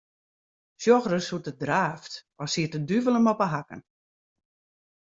[0.81, 3.81] Sjoch ris hoe't er draaft, as siet de duvel him op 'e hakken.